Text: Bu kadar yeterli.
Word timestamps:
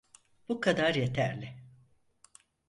Bu 0.49 0.61
kadar 0.61 0.95
yeterli. 0.95 1.55